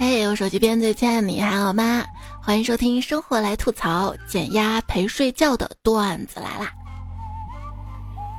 [0.00, 2.02] 嘿，我手机边最亲爱的你还好吗？
[2.40, 6.72] 欢迎收听《生活来吐槽》，减压陪睡觉的段子来啦！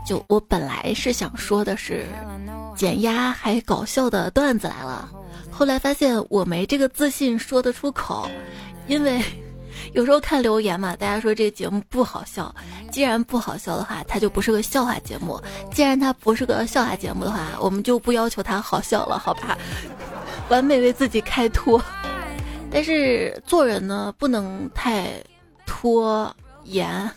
[0.04, 2.08] 就我本来是想说的是，
[2.76, 5.08] 减压还搞笑的段子来了，
[5.52, 8.28] 后来发现我没这个自信说得出口，
[8.88, 9.22] 因为
[9.94, 12.52] 有时候看留言嘛，大家说这个节目不好笑，
[12.92, 15.40] 既然不好笑的话，它就不是个笑话节目；
[15.72, 19.56] 既然它不是个笑话节目的话，我们就不要求它好笑了，好吧？
[20.52, 21.82] 完美为自己开脱，
[22.70, 25.10] 但是做人呢不能太
[25.66, 26.30] 拖
[26.66, 27.10] 延。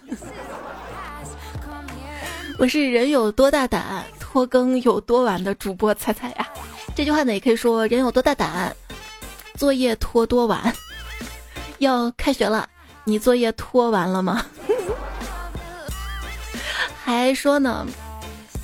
[2.56, 6.48] 我是人有多大胆，拖更有多晚的主播猜猜呀。
[6.94, 8.72] 这句话呢也可以说人有多大胆，
[9.56, 10.72] 作业拖多晚。
[11.78, 12.68] 要开学了，
[13.02, 14.46] 你作业拖完了吗？
[17.02, 17.84] 还说呢，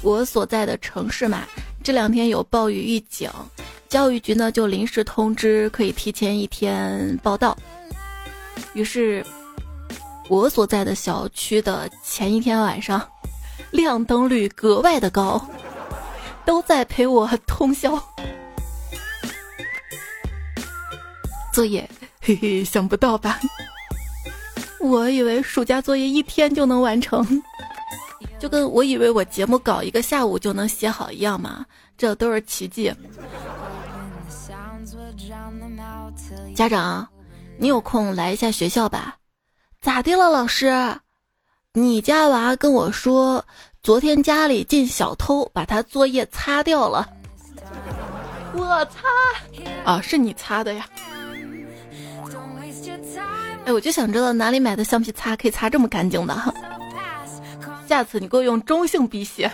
[0.01, 1.43] 我所在的城市嘛，
[1.83, 3.29] 这两天有暴雨预警。
[3.91, 7.57] 教育局呢就临时通知可以提前一天报到，
[8.73, 9.23] 于是
[10.29, 13.05] 我所在的小区的前一天晚上，
[13.73, 15.45] 亮灯率格外的高，
[16.45, 18.01] 都在陪我通宵
[21.53, 23.41] 作业，嘿嘿，想不到吧？
[24.79, 27.27] 我以为暑假作业一天就能完成，
[28.39, 31.67] 就跟我以为我节目搞一个下午就能写好一样嘛，
[31.99, 32.95] 这都是奇迹。
[36.61, 37.09] 家长，
[37.57, 39.17] 你有空来一下学校吧？
[39.81, 40.71] 咋的了，老师？
[41.73, 43.43] 你家娃跟我说，
[43.83, 47.09] 昨天家里进小偷，把他作业擦掉了。
[48.53, 49.91] 我擦！
[49.91, 50.87] 啊，是你擦的呀？
[53.65, 56.55] 哎，我就想知道哪里买的橡皮擦可以擦这么干净的。
[57.89, 59.51] 下次你给我用中性笔写。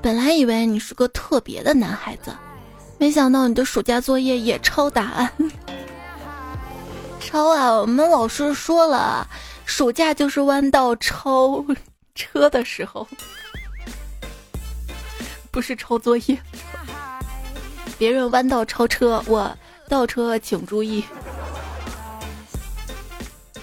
[0.00, 2.32] 本来以为你是个特别的男孩子。
[3.00, 5.32] 没想到你的暑假作业也抄答案，
[7.18, 7.72] 抄啊！
[7.72, 9.26] 我们老师说了，
[9.64, 11.64] 暑假就是弯道超
[12.14, 13.08] 车的时候，
[15.50, 16.38] 不是抄作业。
[17.96, 19.50] 别人弯道超车，我
[19.88, 21.02] 倒车请注意。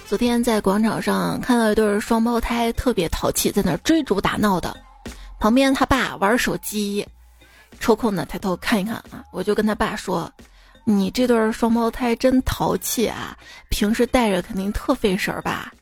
[0.08, 4.76] 昨天在广场上看到一对双胞胎特别淘气，在那追逐打闹的，
[5.38, 7.06] 旁边他爸玩手机。
[7.80, 10.30] 抽空呢，抬头看一看啊，我就跟他爸说
[10.84, 13.36] ：“你这对双胞胎真淘气啊，
[13.70, 15.72] 平时带着肯定特费神儿吧？”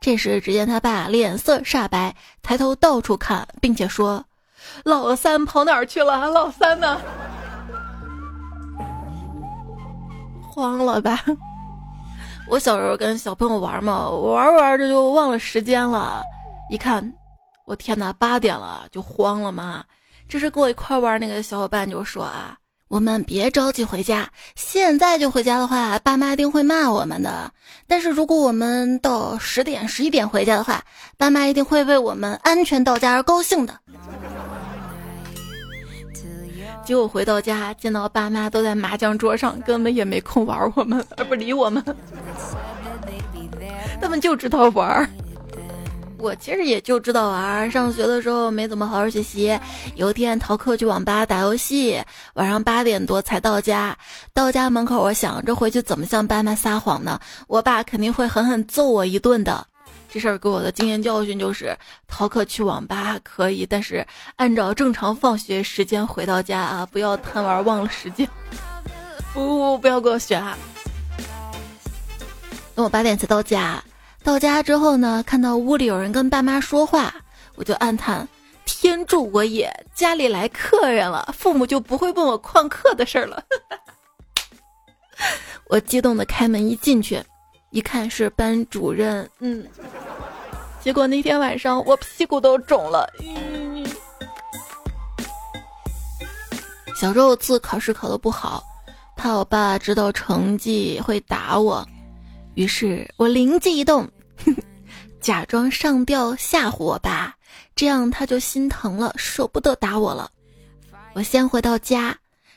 [0.00, 4.24] 这时，只见他爸脸色煞白，抬头到处看，并且说
[4.84, 6.28] ：“老三跑哪儿去了？
[6.30, 7.00] 老三呢？”
[10.42, 11.22] 慌了吧？
[12.48, 16.22] 我小时候跟小朋友玩嘛，玩玩着就忘了时间了，
[16.70, 17.12] 一看，
[17.66, 19.84] 我天哪，八点了，就慌了嘛。
[20.30, 27.52] 这是跟我一块玩那个小伙伴就说啊，我们别着急回家，现在就回家的话，爸妈一定会骂我们的。
[27.88, 30.80] 但是如果我们到十点、十一点回家的话，
[31.18, 33.76] 爸妈一定会为我们安全到家而高兴的。
[36.84, 41.84] 结果回到家，见到爸妈都在麻将桌上，根本也没空玩我们，而不理我们，
[44.00, 45.10] 他们就知道玩。
[46.20, 49.58] 我其实也就知道玩，上学的时候没怎么好好学习。
[49.94, 51.98] 有一天逃课去网吧打游戏，
[52.34, 53.96] 晚上八点多才到家。
[54.34, 57.18] 到家门口，我想着回去怎么向爸妈撒谎呢？
[57.48, 59.66] 我爸肯定会狠狠揍我一顿的。
[60.12, 61.74] 这事儿给我的经验教训就是：
[62.06, 64.06] 逃课去网吧可以，但是
[64.36, 68.28] 按照正常放学时间回到家啊，不要贪玩忘了时间。
[69.32, 70.58] 不不不要给我学啊！
[72.74, 73.82] 等我八点才到家。
[74.22, 77.12] 到家之后呢，看到屋里有人跟爸妈说话，
[77.56, 78.28] 我就暗叹：
[78.64, 79.72] 天助我也！
[79.94, 83.42] 家里来客人了，父母就不会问我旷课的事儿了。
[85.68, 87.22] 我激动的开门一进去，
[87.70, 89.66] 一看是班主任，嗯，
[90.80, 93.08] 结果那天晚上我屁股都肿了。
[96.94, 98.62] 小时候次考试考的不好，
[99.16, 101.86] 怕我爸知道成绩会打我。
[102.54, 104.08] 于是我灵机一动，
[105.20, 107.34] 假装上吊吓唬我爸，
[107.74, 110.30] 这样他就心疼了，舍不得打我了。
[111.14, 112.16] 我先回到家，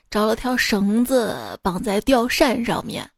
[0.09, 3.09] 找了条绳子绑在吊扇上面，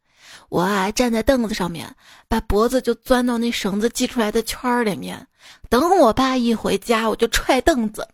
[0.49, 1.93] 我啊站在凳子上面，
[2.27, 5.27] 把脖子就钻到那绳子系出来的圈儿里面。
[5.69, 8.07] 等我爸一回家，我就踹凳子。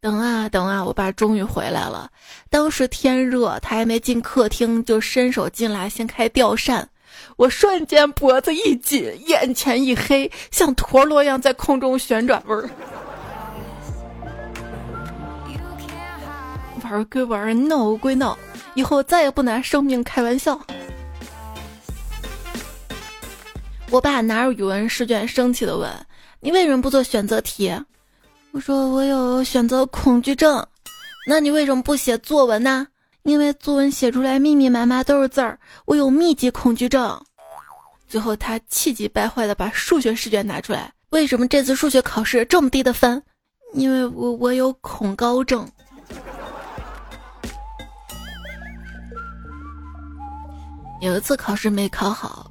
[0.00, 2.10] 等啊等啊，我爸终于回来了。
[2.50, 6.88] 当时天热，他还没进客厅，就伸手进来先开吊扇。
[7.36, 12.42] 我瞬间脖子一紧，眼前一黑，像陀螺一样在空中旋转。
[12.46, 12.70] 味儿，
[16.82, 18.38] 玩归玩，闹归闹，
[18.74, 20.58] 以后再也不拿生命开玩笑。
[23.90, 25.90] 我爸拿着语文试卷，生气的问
[26.40, 27.70] ：“你为什么不做选择题？”
[28.52, 30.66] 我说：“我有选择恐惧症。”
[31.28, 32.86] 那你为什么不写作文呢？
[33.26, 37.20] 因为作文写出来密密麻麻都是字儿，我有密集恐惧症。
[38.06, 43.20] 最后他气急败坏的把数学试卷拿出来，为什么这次数学考试这么低的分？
[43.74, 45.68] 因为我我有恐高症。
[51.00, 52.48] 有一次考试没考好，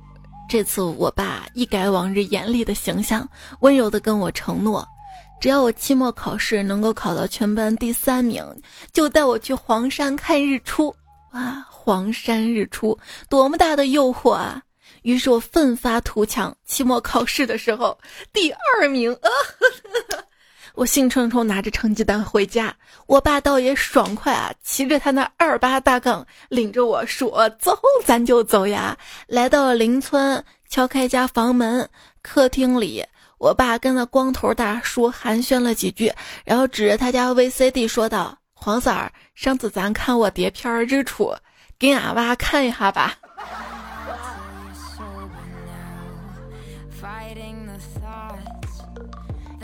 [0.50, 3.26] 这次我爸一改往日严厉的形象，
[3.62, 4.86] 温柔的跟我承诺。
[5.40, 8.44] 只要我期末考试能够考到全班第三名，
[8.92, 10.96] 就带我去黄山看日出。
[11.34, 12.98] 哇，黄山日出，
[13.30, 14.62] 多么大的诱惑啊！
[15.04, 17.96] 于是我奋发图强，期末考试的时候
[18.34, 19.30] 第二名啊！
[20.74, 28.98] 我兴冲冲拿着成绩单回家，我爸倒也爽快啊，骑着他那二八大杠，领着我说：“走，咱就走呀！”
[29.28, 31.88] 来到了邻村，敲开家房门，
[32.22, 33.06] 客厅里。
[33.38, 36.12] 我爸跟那光头大叔寒暄了几句，
[36.44, 41.36] 然后指着他家 VCD 说道：“黄三儿，上次咱看我碟片日出，
[41.78, 43.16] 给俺娃看一下吧。”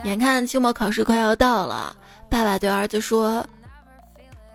[0.03, 1.95] 眼看期末考试快要到了，
[2.29, 3.45] 爸爸对儿子说：“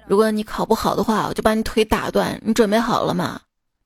[0.07, 2.41] 如果你考不好的话，我就把你腿打断。
[2.45, 3.41] 你准备好了吗？”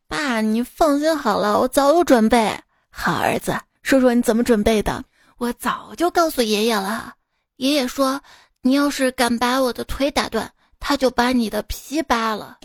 [0.08, 2.58] 爸，你放心好了，我早有准备。
[2.90, 5.04] 好儿子，说说你怎么准备的。
[5.40, 7.14] 我早就告诉爷爷了，
[7.56, 8.20] 爷爷说，
[8.60, 12.58] 你要是敢把我的腿打断，他就把你的皮扒了。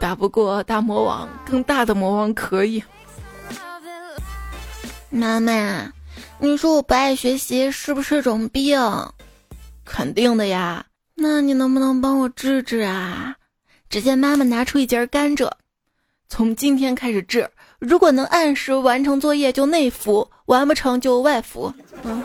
[0.00, 2.82] 打不过大魔王，更大的魔王可以。
[5.08, 5.92] 妈妈，
[6.40, 8.76] 你说我不爱学习是不是种病？
[9.84, 10.84] 肯定的呀。
[11.14, 13.36] 那你能不能帮我治治啊？
[13.88, 15.48] 只见妈妈拿出一截甘蔗，
[16.28, 17.48] 从今天开始治。
[17.84, 21.74] 如果能按时完成作业就内服，完不成就外服。
[22.04, 22.22] 嗯。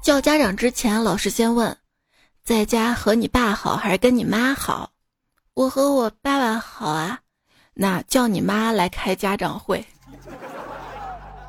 [0.00, 1.76] 叫家长之前，老师先问，
[2.44, 4.90] 在家和你爸好还是跟你妈好？
[5.54, 7.18] 我和我爸爸好啊。
[7.74, 9.84] 那叫你妈来开家长会。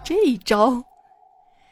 [0.04, 0.84] 这一招，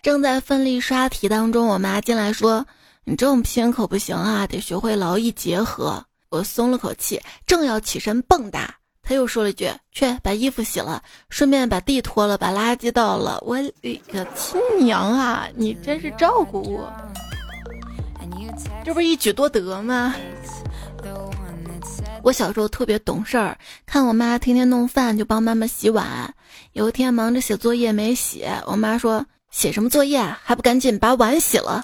[0.04, 2.64] 正在奋力刷题当中，我妈进来说
[3.06, 8.66] ：“你这么拼可不行啊，得学会劳逸结合。”我松了口气，正要起身蹦跶，
[9.04, 15.50] 他又说了一句：“去把衣服洗了，顺便把地拖了，把垃圾倒了。”我的个亲娘啊！
[15.56, 16.90] 你真是照顾我，
[18.86, 20.16] 这不是一举多得吗？
[22.24, 26.34] 我小时候特别懂事儿，看我妈天天弄饭，就帮妈妈洗碗。
[26.72, 30.40] 有一天忙着写作业没写，我妈说：“写什么作业啊？
[30.42, 31.84] 还不赶紧把碗洗了！”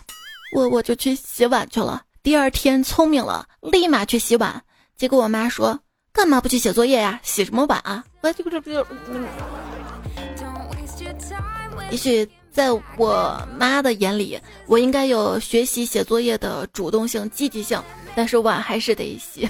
[0.55, 2.03] 我我就去洗碗去了。
[2.27, 4.61] 第二天聪明了，立马去洗碗。
[4.97, 5.79] 结果我妈说
[6.11, 7.17] ：“干嘛不去写作业呀？
[7.23, 8.85] 洗什么碗啊？”我这个这不就……
[11.89, 17.81] 也许在我妈的眼里，我应该有学习写作业的主动性、积极性，
[18.13, 19.49] 但是碗还是得洗。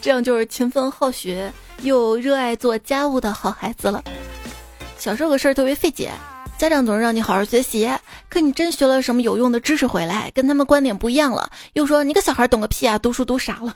[0.00, 1.52] 这样就是勤奋好学
[1.82, 4.00] 又热爱做家务的好孩子了。
[4.96, 6.12] 小时候有个事儿特别费解。
[6.56, 7.90] 家长总是让你好好学习，
[8.28, 13.74] 可你真学了什么有用的知识回来，跟他们观点不一样了，又说你个小孩懂个屁啊，读书读傻了。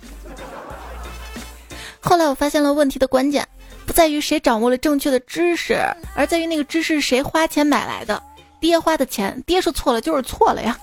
[2.01, 3.47] 后来我发现了问题的关键，
[3.85, 5.77] 不在于谁掌握了正确的知识，
[6.15, 8.23] 而在于那个知识谁花钱买来的。
[8.61, 10.79] 爹花的钱，爹说错了就是错了呀。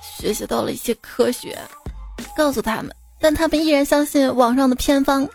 [0.00, 1.58] 学习到了一些科学，
[2.36, 5.28] 告诉他们，但他们依然相信网上的偏方。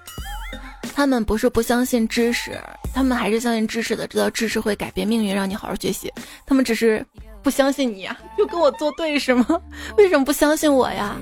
[0.94, 2.60] 他们不是不相信知识，
[2.94, 6.12] 他们还是相信知识的，知道知识会改变命运，让你好好学习。
[6.46, 7.06] 他们只是
[7.42, 9.46] 不相信你呀，就跟我作对是吗？
[9.98, 11.18] 为什么不相信我呀？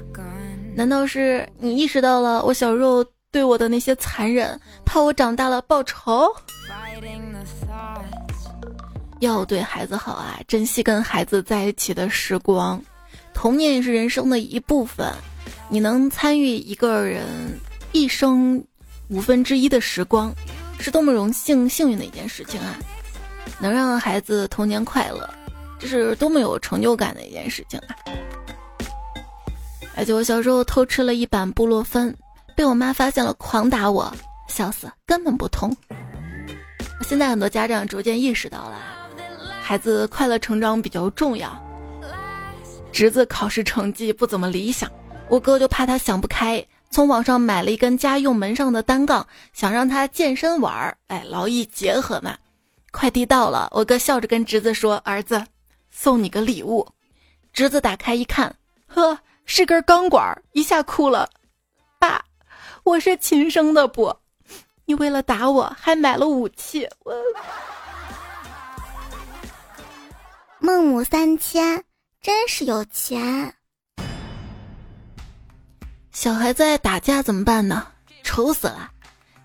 [0.76, 6.32] 难道是你意识到了我小时候对我的那些残忍，怕我长大了报仇？
[9.20, 12.82] 要对孩子好啊，珍惜跟孩子在一起的时光。
[13.34, 15.12] 童年也是人生的一部分，
[15.70, 17.26] 你能参与一个人
[17.92, 18.64] 一生。
[19.10, 20.34] 五分之一的时光，
[20.80, 22.78] 是多么荣幸、幸运的一件事情啊！
[23.60, 25.30] 能让孩子童年快乐，
[25.80, 27.96] 这是多么有成就感的一件事情啊！
[29.96, 32.14] 而且我小时候偷吃了一板布洛芬，
[32.56, 34.14] 被我妈发现了，狂打我，
[34.50, 35.76] 笑死，根本不通。
[37.02, 38.76] 现在很多家长逐渐意识到了，
[39.62, 41.58] 孩子快乐成长比较重要。
[42.92, 44.92] 侄子考试成绩不怎么理想，
[45.30, 46.64] 我哥就怕他想不开。
[46.90, 52.38] 从网上买了一根家用门上的单杠，想让他健身玩儿，哎，劳逸结合嘛。
[52.92, 55.46] 快递到了，我哥笑着跟侄子说：“儿子，
[55.92, 56.88] 送你个礼物。”
[57.54, 58.56] 侄子打开一看，
[58.88, 61.30] 呵，是根钢管，一下哭了。
[62.00, 62.24] 爸，
[62.84, 64.16] 我是亲生的不？
[64.86, 67.14] 你为了打我还买了武器，我。
[70.60, 71.84] 孟母三迁，
[72.22, 73.54] 真是有钱。
[76.28, 77.88] 小孩子爱打架怎么办呢？
[78.22, 78.92] 愁死了！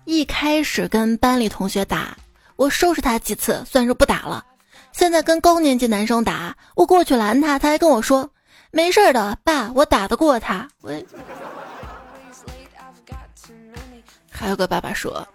[0.03, 2.17] 一开始跟班里同学打，
[2.57, 4.43] 我收拾他几次，算是不打了。
[4.91, 8.29] 现在跟高年级男生打，我过去拦他，他还跟我说
[8.69, 10.91] ：“没事的，爸，我打得过他。”我。
[14.29, 15.25] 还有个爸爸说，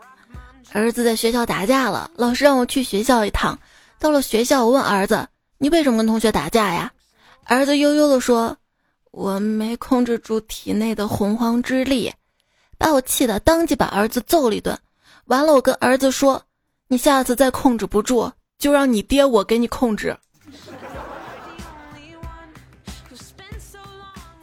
[0.74, 3.58] 儿子在学校打架了，老师让我去学校一趟。
[3.98, 5.26] 到了学校，我问儿子
[5.56, 6.92] ：“你为什么跟同学打架呀？”
[7.48, 8.58] 儿子悠悠地说。
[9.10, 12.12] 我没控制住体内的洪荒之力，
[12.76, 14.78] 把我气得当即把儿子揍了一顿。
[15.26, 16.42] 完了，我跟儿子说
[16.88, 20.16] ：“你下次再控制不住，就让你爹我给你控制。”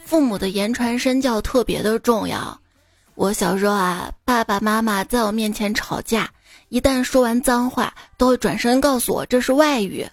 [0.06, 2.60] 父母的言传身教特别的重要。
[3.16, 6.30] 我小时候啊，爸爸妈妈在我面前吵架，
[6.70, 10.06] 一旦说完脏话，都会转身告诉我这是外语。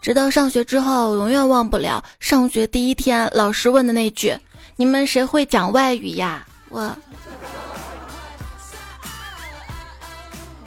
[0.00, 4.34] 直到上学之后，永远忘不了上学第一天老师问的那句
[4.76, 6.96] ：“你们谁会讲外语呀？”我，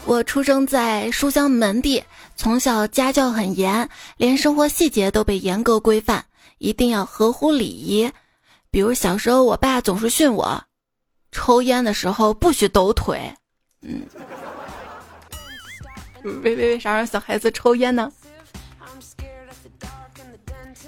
[0.06, 2.04] 我出生在书香门第，
[2.36, 6.26] 从小家教很严，连生活细节都被严格规范，
[6.58, 8.12] 一定要合乎礼仪。
[8.70, 10.62] 比如小时候，我爸总是训我，
[11.32, 13.34] 抽烟的时候不许抖腿。
[13.82, 14.02] 嗯，
[16.24, 18.12] 为为为啥让小孩子抽烟呢？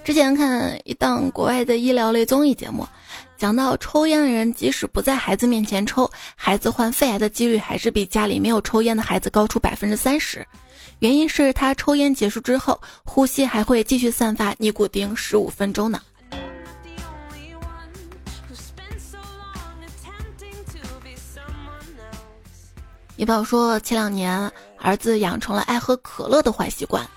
[0.04, 2.86] 之前看一档国外的医疗类综艺节目，
[3.38, 10.46] 讲到抽烟的人即使不在孩子面前抽，孩子患肺癌的几率还是比家里没有抽烟的孩子高出百分之三十。
[11.00, 16.02] 原因是他抽烟结束之后，呼吸还会继续散发尼古丁十五分钟呢。
[23.16, 27.08] 一宝说，前两年儿子养成了爱喝可乐的坏习惯。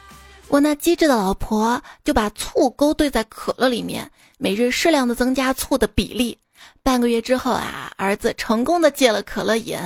[0.48, 6.38] 我那机智的老婆就把醋勾兑在可乐里面，每日适量的增加醋的比例。
[6.82, 9.76] 半个月之后啊，儿子成功的戒了可乐瘾。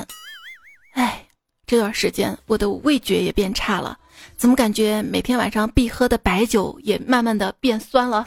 [0.93, 1.26] 哎，
[1.67, 3.99] 这段时间我的味觉也变差了，
[4.37, 8.26] 怎么感觉每天晚上必喝的白酒也慢慢的变酸了？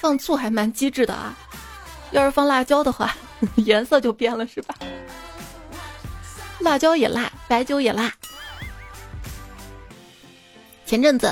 [0.00, 1.36] 放醋还蛮机智的啊，
[2.10, 3.14] 要是放辣椒的话，
[3.56, 4.74] 颜色就变了是吧？
[6.60, 8.12] 辣椒也辣，白酒也辣。
[10.90, 11.30] 前阵子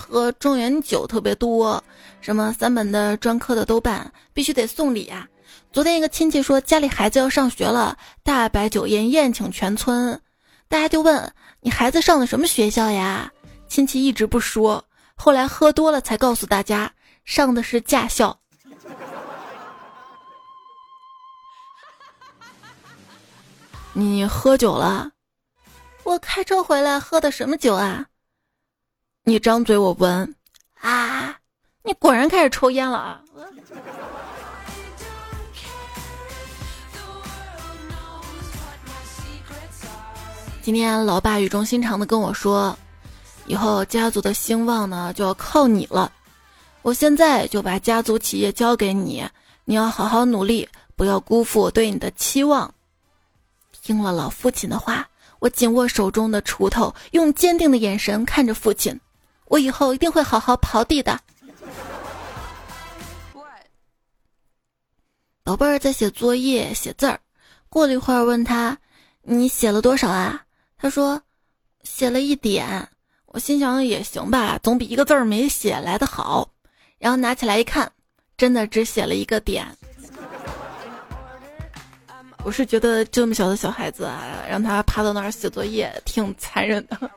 [0.00, 1.80] 喝中原酒特别多，
[2.20, 5.28] 什么三本的、专科的都办，必须得送礼啊。
[5.72, 10.20] 昨天一个亲戚说家里孩子要上学了，大摆酒宴宴请全村，
[10.66, 13.32] 大家就问你孩子上的什么学校呀？
[13.68, 16.92] 亲戚一直不说，后来喝多了才告诉大家
[17.24, 18.36] 上的是驾校。
[23.94, 25.12] 你喝酒了？
[26.02, 28.06] 我开车回来喝的什么酒啊？
[29.28, 30.34] 你张嘴我闻，
[30.80, 31.36] 啊！
[31.82, 33.20] 你果然开始抽烟了啊！
[40.62, 42.74] 今天老爸语重心长的跟我说，
[43.44, 46.10] 以后家族的兴旺呢就要靠你了。
[46.80, 49.28] 我现在就把家族企业交给你，
[49.66, 50.66] 你要好好努力，
[50.96, 52.72] 不要辜负我对你的期望。
[53.82, 55.06] 听了老父亲的话，
[55.38, 58.98] 我紧握手中的锄头，用坚定的眼神看着父亲。
[59.48, 61.18] 我以后一定会好好刨地的。
[65.42, 67.18] 宝贝儿在写作业，写字儿。
[67.70, 68.76] 过了一会儿，问他
[69.22, 70.44] ：“你写了多少啊？”
[70.76, 71.20] 他说
[71.82, 72.86] ：“写了一点。”
[73.26, 76.50] 我心想也行吧，总比一个字儿没写来的好。
[76.98, 77.90] 然后拿起来一看，
[78.36, 79.66] 真的只写了一个点。
[82.44, 87.10] 我是觉得这么小的小孩子啊，让他趴到那儿写作业，挺残忍的。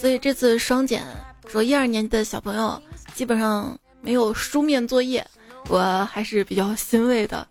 [0.00, 1.04] 所以这次双减
[1.46, 2.82] 说一二年级的小朋友
[3.14, 5.24] 基本上没有书面作业，
[5.68, 7.46] 我还是比较欣慰的。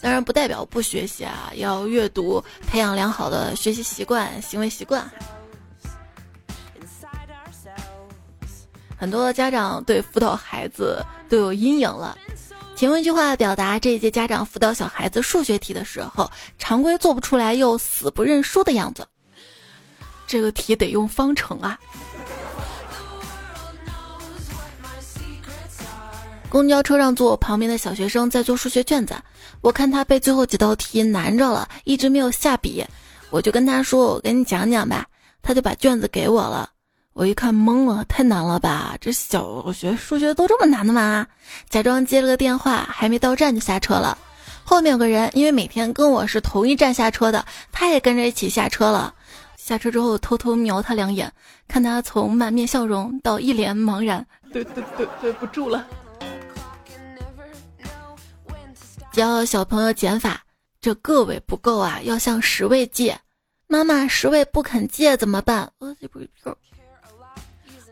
[0.00, 5.10] 当然不代表不学习啊，要阅读，培养良好的学习习惯、行为习惯。
[8.96, 12.16] 很多家长对辅导孩子都有阴影了，
[12.76, 19.04] 请问一句话表达这一届家长辅导小孩子数学题的时候，常规做不出来又死不认输的样子。
[20.26, 21.78] 这个题得用方程啊！
[26.48, 29.14] 公交车上坐我旁边的小学生在做数学卷子，
[29.60, 32.84] 我看他被最后几道题难着了，一直没有下笔，
[33.30, 35.06] 我就跟他说：“我给你讲讲吧。”
[35.42, 36.70] 他就把卷子给我了。
[37.12, 38.96] 我一看懵了，太难了吧？
[39.00, 41.26] 这小学数学都这么难的吗？
[41.68, 44.16] 假装接了个电话，还没到站就下车了。
[44.62, 49.12] 后面有个人，因为每天跟我是同一站下车的，他也跟着一起下车了。
[49.64, 51.32] 下车之后，偷偷瞄他两眼，
[51.66, 55.86] 看他从满面笑容到一脸茫然，对对对，对不住了。
[59.10, 60.42] 教小朋友减法，
[60.82, 63.18] 这个位不够啊，要向十位借。
[63.66, 65.72] 妈妈，十位不肯借怎么办？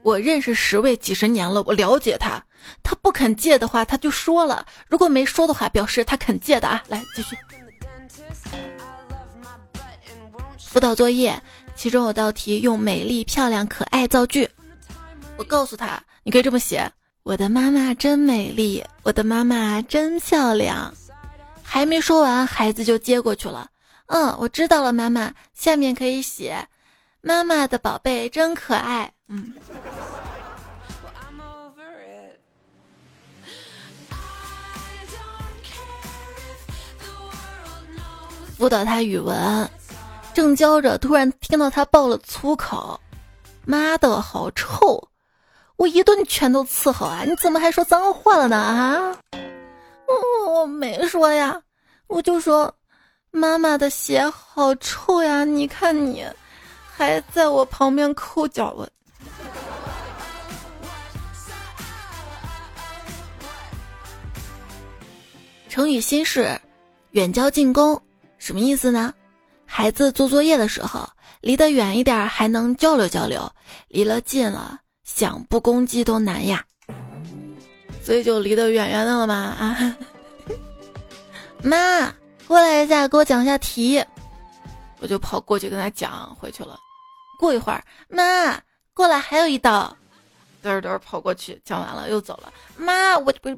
[0.03, 2.45] 我认识十位几十年了，我了解他。
[2.83, 6.85] 他不肯借的话，他就说了；如果没说的话，表示他肯借的啊。
[6.89, 7.35] 来继续。
[10.59, 11.39] 辅导作业，
[11.75, 14.49] 其中有道题用美丽、漂亮、可爱造句。
[15.37, 16.91] 我告诉他，你可以这么写：
[17.23, 20.95] 我的妈妈真美丽，我的妈妈真漂亮。
[21.63, 23.69] 还没说完，孩子就接过去了。
[24.07, 25.33] 嗯，我知道了，妈妈。
[25.55, 26.69] 下面可以写：
[27.21, 29.13] 妈妈的宝贝真可爱。
[29.29, 29.53] 嗯。
[38.59, 39.69] 辅导他语文，
[40.35, 42.99] 正教着，突然听到他爆了粗口
[43.67, 45.09] ：“妈的，好臭！”
[45.77, 47.25] 我一顿拳头伺候啊！
[47.27, 48.57] 你怎么还说脏话了呢？
[48.57, 49.17] 啊？
[50.47, 51.61] 我没说呀，
[52.07, 52.75] 我就说
[53.31, 55.45] 妈妈的鞋好臭呀！
[55.45, 56.25] 你看你，
[56.95, 58.89] 还在我旁边抠脚我。
[65.69, 66.61] 成语新式，
[67.11, 68.01] 远交近攻。
[68.39, 69.13] 什么意思呢？
[69.75, 71.09] 孩子做作业的时候，
[71.41, 73.51] 离得远一点还能交流交流，
[73.89, 76.63] 离了近了想不攻击都难呀。
[78.03, 79.97] 所以就离得远远的了嘛啊！
[81.65, 82.15] 妈，
[82.47, 84.05] 过来一下，给我讲一下题。
[85.01, 86.79] 我就跑过去跟他讲，回去了。
[87.39, 88.61] 过一会儿，妈
[88.93, 89.97] 过来，还有一道。
[90.63, 92.53] 嘚嘚跑过去讲完了，又走了。
[92.77, 93.49] 妈，我不。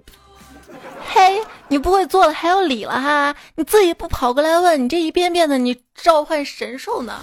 [1.06, 3.34] 嘿，你不会做了还要理了哈？
[3.54, 7.20] 你自己不跑过来问，你这一遍遍的，你召唤神兽呢？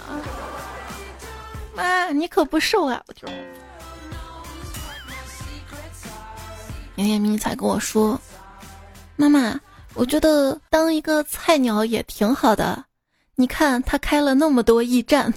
[1.73, 3.01] 妈，你可不瘦啊！
[3.07, 3.27] 我就。
[6.95, 8.19] 明天迷彩跟我说，
[9.15, 9.59] 妈妈，
[9.93, 12.85] 我觉得当一个菜鸟也挺好的。
[13.35, 15.33] 你看他开了那么多驿站，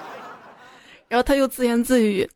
[1.08, 2.30] 然后他又自言自语：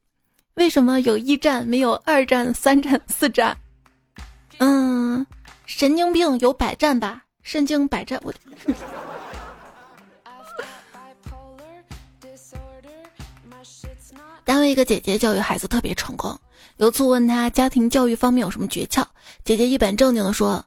[0.55, 3.57] 为什么有驿站没有二站、三站、四站？
[4.59, 5.27] 嗯，
[5.67, 7.25] 神经病有百战吧？
[7.43, 8.33] 身经百战， 我。
[14.45, 16.39] 单位一个姐姐教育孩子特别成功，
[16.77, 19.03] 有次问她家庭教育方面有什么诀窍，
[19.43, 20.63] 姐姐一本正经的说：“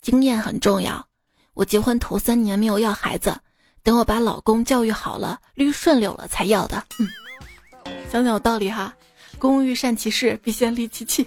[0.00, 1.06] 经验很重要。
[1.52, 3.38] 我结婚头三年没有要孩子，
[3.82, 7.06] 等我把老公教育好了，捋顺溜了才要的。”嗯，
[8.10, 8.94] 想想有道理哈。
[9.38, 11.26] 工欲善其事，必先利其器。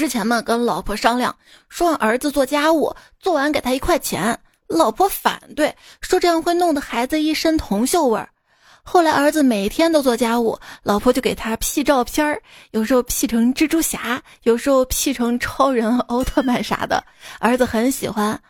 [0.00, 1.36] 之前嘛，跟老婆商量，
[1.68, 4.40] 说让儿子做家务，做完给他一块钱。
[4.66, 8.30] 老婆反对，说这样会弄得孩子一身铜锈味儿。
[8.82, 17.04] 后来儿子每天都做家务，老婆就给他 P 照片儿，有时候 P 成蜘蛛侠，有时候 P 成超人、奥特曼啥的，
[17.38, 18.40] 儿子很喜欢。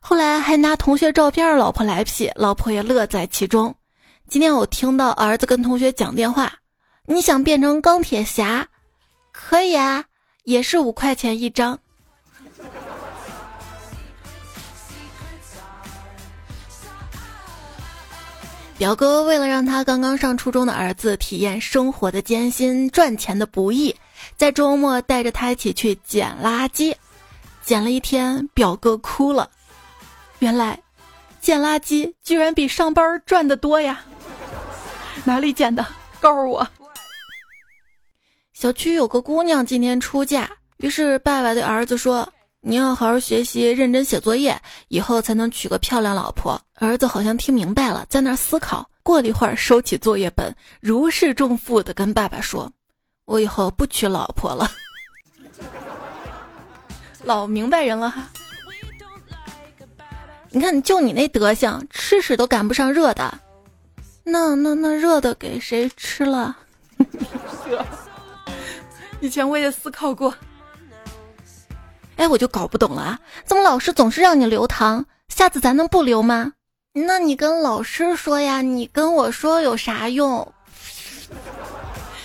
[0.00, 3.72] 后来还拿同学照片儿老婆来 P，老婆也乐在其中。
[4.28, 6.54] 今天我听到儿子跟同学讲电话，
[7.06, 8.66] 你想变成钢铁侠，
[9.32, 10.04] 可以啊。
[10.48, 11.78] 也是五块钱一张。
[18.78, 23.94] 表哥为了让他刚刚上初中的儿子体验生活的艰辛、赚钱的不易，
[24.38, 26.94] 在周末带着他一起去捡垃圾。
[27.62, 29.50] 捡了一天，表哥哭了。
[30.38, 30.80] 原来，
[31.42, 34.00] 捡垃圾居然比上班赚的多呀！
[35.24, 35.84] 哪里捡的？
[36.20, 36.66] 告诉我。
[38.58, 42.28] 小区有个姑娘今天出嫁，于是爸爸对儿子说
[42.60, 48.84] ：“你要好好学习，认真写作业，以后才能娶个漂亮老婆。”儿子好像听明白了，在那思考。
[49.04, 52.68] 过了一会儿，收起作业本，如释重负的跟爸爸说
[53.26, 54.68] ：“我以后不娶老婆了。
[57.22, 58.28] ”老明白人了哈。
[60.50, 63.38] 你看，就你那德行，吃屎都赶不上热的。
[64.24, 66.56] 那那那热的给谁吃了？
[69.20, 70.34] 以前我也思考过，
[72.16, 75.04] 哎，我就搞不懂了啊，怎么老师总是让你留堂？
[75.28, 76.52] 下次咱能不留吗？
[76.92, 80.52] 那你跟老师说呀，你跟我说有啥用？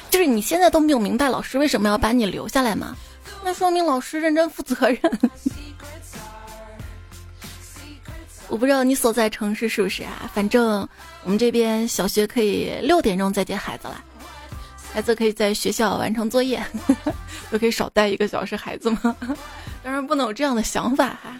[0.10, 2.96] 就是你现在都没有明白老师为什么要把你留下来吗？
[3.44, 5.00] 那说明老师认真负责任。
[8.48, 10.30] 我不知道你所在城市是不是啊？
[10.34, 10.88] 反正
[11.24, 14.04] 我们这边小学可以六点钟再接孩子了，
[14.94, 16.64] 孩子可以在学校完成作业，
[17.52, 19.16] 就可以少带一个小时孩子吗？
[19.82, 21.36] 当然不能有这样的想法哈，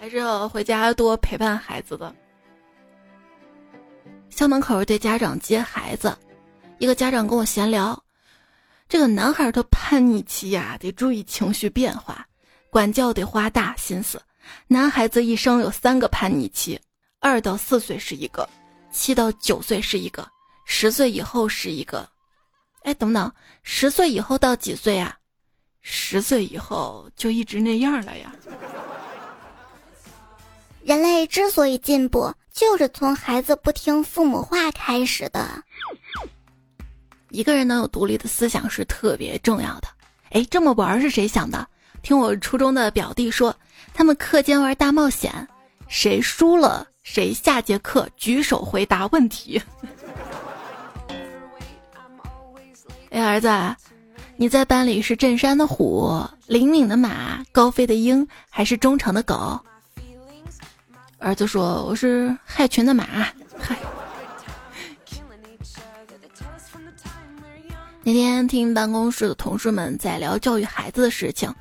[0.00, 2.14] 还是要回家多陪伴孩子的。
[4.30, 6.16] 校门口对家长接孩子，
[6.78, 8.02] 一个家长跟我闲聊，
[8.88, 12.26] 这个男孩的叛逆期呀，得注意情绪变化，
[12.70, 14.18] 管教得花大心思。
[14.66, 16.80] 男孩子一生有三个叛逆期，
[17.20, 18.48] 二到四岁是一个，
[18.90, 20.26] 七到九岁是一个，
[20.64, 22.08] 十岁以后是一个。
[22.82, 25.16] 哎，等等，十岁以后到几岁啊？
[25.80, 28.32] 十岁以后就一直那样了呀。
[30.84, 35.62] 人类之所以进步，就是从孩子不听父母话开始的。
[37.30, 39.88] 一个人能有独立的思想是特别重要的。
[40.30, 41.68] 哎，这么玩是谁想的？
[42.02, 43.54] 听我初中的表弟说。
[43.94, 45.48] 他们课间玩大冒险，
[45.88, 49.60] 谁输了谁下节课举手回答问题。
[53.10, 53.48] 哎，儿子，
[54.36, 59.58] 你在班里是镇山的虎、灵敏的马、高飞的鹰，还是忠诚的狗？
[61.18, 63.04] 儿子说：“我是害群的马。”
[63.58, 63.76] 嗨。
[68.02, 71.52] 那天听办公室的同事们在聊教育孩子的事情。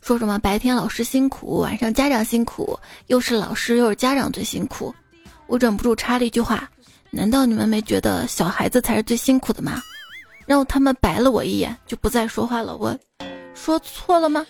[0.00, 4.94] 说什么白天老师辛苦，晚上家长辛苦，又是老师又是家长最辛苦。
[5.46, 6.68] 我忍不住插了一句话：
[7.10, 9.80] 难道你们没觉得小孩子才是最辛苦的吗？
[10.48, 12.74] 然后他们白了我一眼，就不再说话了。
[12.74, 12.98] 我
[13.54, 14.46] 说错了吗？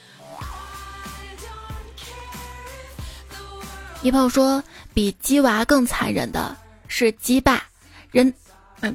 [4.02, 4.62] 一炮说，
[4.94, 6.56] 比鸡娃更残忍的
[6.86, 7.64] 是鸡爸，
[8.12, 8.32] 人，
[8.80, 8.94] 嗯，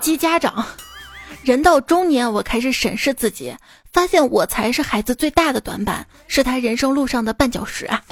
[0.00, 0.66] 鸡家长。
[1.44, 3.54] 人到中年，我开始审视自己。
[3.92, 8.02] 发现我才是孩子最大的短板，是他人生路上的绊脚石啊！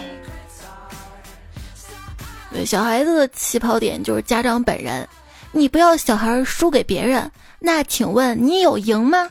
[2.64, 5.08] 小孩子的起跑点就是家长本人，
[5.50, 7.28] 你不要小孩输给别人，
[7.62, 9.30] 那请问你有赢吗？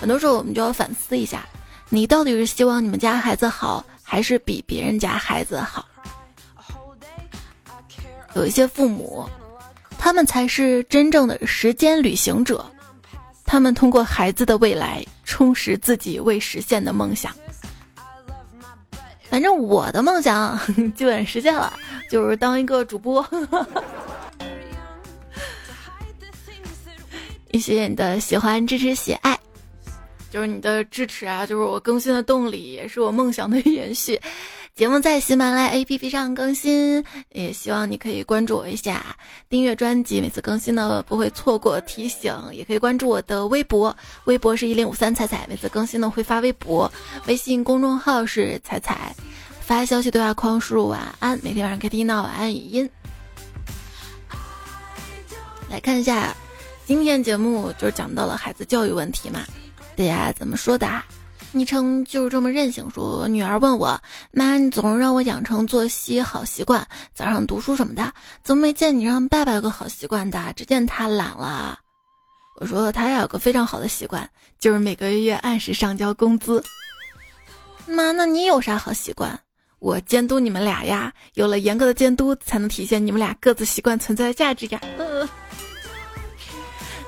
[0.00, 1.46] 很多时候我们就要反思一下，
[1.88, 5.86] 你到底是希望你们家孩子好，还是比别人家孩子好？
[8.34, 9.28] 有一些父母，
[9.98, 12.64] 他们才是真正的时间旅行者。
[13.44, 17.32] 他们通过孩子的未来充实自己未实现的梦想。
[19.28, 20.58] 反正我的梦想
[20.96, 21.72] 基本实现了，
[22.10, 23.24] 就是当一个主播。
[27.58, 29.38] 谢谢你的喜欢、支持、喜爱。
[30.30, 34.20] 就是你的支持啊，就是我更新的动力，也是我梦想的延续。
[34.76, 39.04] 节目在喜马拉雅 APP 上更新，也希望你可以关注我一下，
[39.48, 42.32] 订阅专辑，每次更新呢不会错过提醒。
[42.52, 46.90] 也可以关注我的微博，微博是一零五三彩彩，每次更新呢会发微博。
[47.26, 49.14] 微信公众号是彩彩，
[49.60, 52.88] 发消息对话框输入晚安，每天晚上可以听到晚安语音。
[55.68, 56.34] 来看一下，
[56.90, 59.46] 今天节目就是讲到了孩子教育问题嘛。
[59.94, 61.00] 对呀，怎么说的？
[61.52, 62.90] 昵称就是这么任性。
[62.90, 70.52] 说女儿问我妈，你总是让我养成作息好习惯，早上读书什么的，怎么没见你让爸爸有个好习惯的？
[70.56, 71.78] 只见他懒了。
[72.60, 76.60] 我说他有个非常好的习惯，就是每个月按时上交工资。
[77.86, 79.38] 妈，那你有啥好习惯？
[79.78, 84.80] 我监督你们俩呀，有了严格的监督，才能体现你们俩各自习惯存在的价值呀。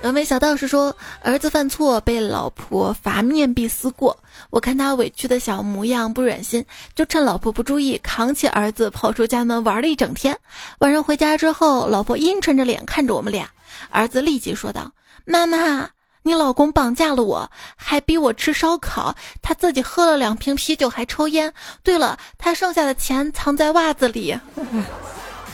[0.03, 4.19] 峨眉小道士说：“儿子犯错被老婆罚面壁思过，
[4.51, 10.37] 我看他委屈的小模样，不忍心，就趁老婆不注意，扛起儿子跑出家门玩了一整天。
[10.81, 13.49] 晚上回家之后，老婆阴沉着脸看着我们俩，
[13.91, 14.91] 儿子立即说道
[15.25, 15.91] ：‘妈妈，
[16.25, 21.55] 你老公绑架了我，还逼我吃烧烤，他自己喝了两瓶啤酒，还抽烟。
[21.85, 24.37] 对了，他剩下的钱藏在袜子里。’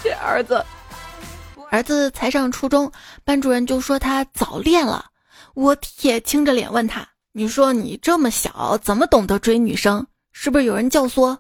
[0.03, 0.65] 这儿子。”
[1.70, 2.90] 儿子才上初中，
[3.24, 5.04] 班主任就说他早恋了。
[5.54, 10.07] 我铁青着脸问他：“你说你这么小，怎么懂得追女生？
[10.33, 11.37] 是不是有人教唆？”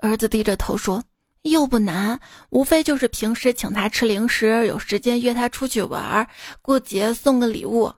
[0.00, 1.04] 儿子低着头说
[1.42, 2.18] ：“又不难，
[2.50, 6.28] 无非就是平时请他吃零食，有时间约他出去玩，
[6.60, 7.92] 过节送个礼物，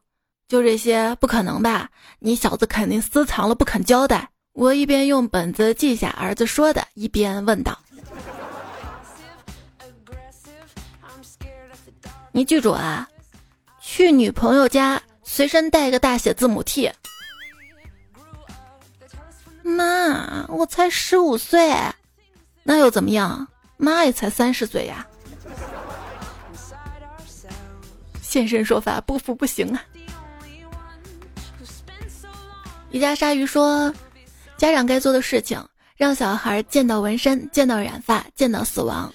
[0.49, 1.89] 就这些，不可能吧？
[2.19, 7.79] 你小子肯定私藏了，不肯交代。”我一边用本子记下儿子说的，一边问道。
[12.33, 13.09] 你记住啊，
[13.81, 16.91] 去女朋友家随身带一个大写字母 T。
[19.63, 21.75] 妈，我才十五岁，
[22.63, 23.47] 那又怎么样？
[23.77, 25.07] 妈也才三十岁呀。
[28.21, 29.83] 现身说法，不服不行啊！
[32.91, 33.93] 一家鲨鱼说，
[34.57, 35.65] 家长该做的事情，
[35.97, 39.13] 让小孩见到纹身，见到染发，见到死亡，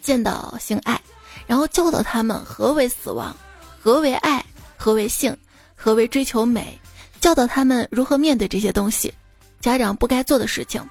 [0.00, 1.00] 见到性爱，
[1.46, 3.36] 然后教导他们何为死亡，
[3.80, 4.44] 何为爱，
[4.76, 5.36] 何为性，
[5.74, 6.78] 何为追求美，
[7.20, 9.12] 教导他们如何面对这些东西。
[9.60, 10.82] 家长不该做的事情，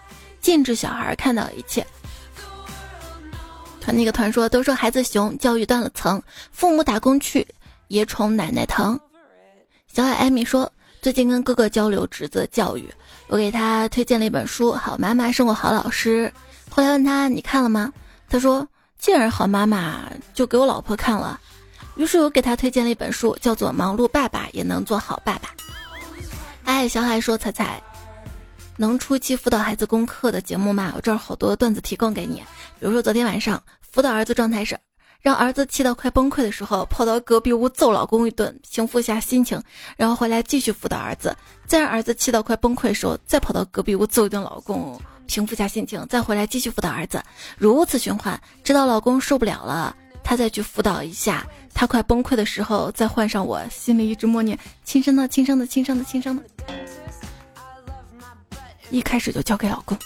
[0.42, 1.86] 禁止小孩看到一切。
[3.82, 7.48] 团那个团说，都说孩子熊，教育断了层，父母打工去，
[7.89, 9.00] 爷宠奶奶疼。
[9.88, 10.72] 小海艾米说。
[11.02, 12.89] 最近跟哥哥交流侄子教育，
[13.28, 16.32] 我给他推荐了一本书《好妈妈胜过好老师》。
[16.74, 17.92] 后来问他你看了吗？
[18.30, 18.66] 他说
[19.04, 21.38] 既然好妈妈就给我老婆看了。
[21.98, 25.50] 于是我给她推荐了一本书，叫做《忙碌爸爸也能做好爸爸》。
[26.63, 27.84] 哎，小海说彩彩
[28.78, 30.94] 能出期辅导孩子功课的节目吗？
[30.96, 32.38] 我这儿好多段子提供给你，
[32.80, 34.80] 比如说昨天晚上辅导儿子状态是。
[35.22, 39.62] 让儿子气到快崩溃的时候，跑到隔壁屋揍老公一顿，平复一下心情，
[39.98, 41.36] 然后回来继续辅导儿子。
[41.66, 47.23] 再让儿子气到快崩溃的时候，再跑到隔壁屋揍一顿老公，平复下心情，再回来继续辅导儿子，
[47.57, 51.45] 如此循环，直到老公受不了了，他再去辅导一下。
[51.73, 56.43] 他快崩溃的时候，再换上我，心里一直默念：亲生的，亲生的，亲生的，亲生的。
[58.91, 59.97] 一开始就交给老公。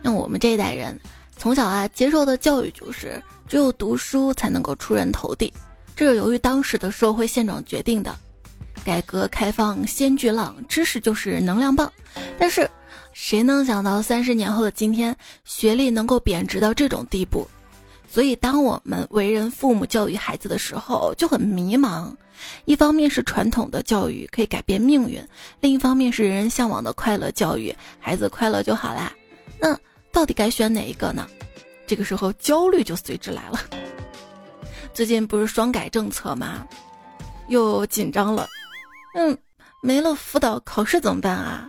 [0.00, 0.98] 那我们这一代人。
[1.36, 5.52] 从小啊，接受的教育就是只有读书才能够出人头地，
[5.96, 8.16] 这是由于当时的社会现状决定的。
[8.84, 11.90] 改革开放先巨浪，知识就是能量棒。
[12.38, 12.70] 但是，
[13.12, 17.46] 谁能想到三十年后的今天，学历能够贬值到这种地步？
[18.08, 22.14] 所以，当我们为人父母教育孩子的时候就很迷茫。
[22.64, 25.22] 一方面是传统的教育可以改变命运，
[25.60, 29.12] 另一方面是人人向往的快乐教育，孩子快乐就好啦。
[29.58, 29.78] 那。
[30.14, 31.26] 到底该选哪一个呢？
[31.86, 33.58] 这个时候焦虑就随之来了。
[34.92, 36.66] 最近不是双改政策吗？
[37.48, 38.46] 又紧张了。
[39.14, 39.36] 嗯，
[39.82, 41.68] 没了辅导考试怎么办啊？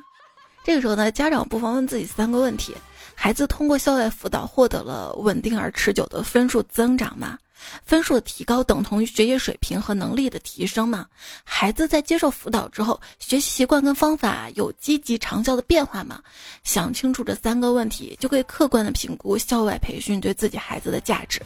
[0.64, 2.74] 这个时候呢，家长不妨问自己三个问题：
[3.14, 7.38] 孩子通过校外辅导获得了稳定而持久的分数增长吗？
[7.86, 11.06] 分数的提高等同于学业水平和能力的提升吗？
[11.44, 16.22] 孩子在接受辅导之后，学习习惯跟方法有积极长效的变化吗？
[16.64, 21.42] 想清楚这三个问题，就可以客观的评估校外培训对自己孩子的价值。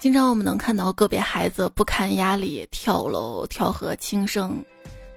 [0.00, 4.64] 经常我们能看到个别孩子不堪压力跳楼、跳河轻生，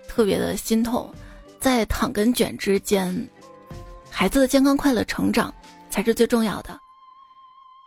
[0.10, 1.10] 特别的心痛。
[1.58, 3.26] 在躺跟卷之间，
[4.10, 5.54] 孩子的健康快乐成长
[5.90, 6.78] 才是最重要的。